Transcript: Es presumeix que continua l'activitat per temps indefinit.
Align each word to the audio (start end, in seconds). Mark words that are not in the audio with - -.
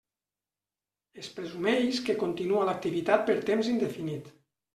Es 1.23 1.29
presumeix 1.39 1.99
que 2.07 2.15
continua 2.25 2.65
l'activitat 2.71 3.23
per 3.29 3.37
temps 3.53 3.71
indefinit. 3.75 4.35